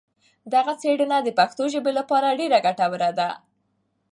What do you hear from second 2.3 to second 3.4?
ډېره ګټوره ده.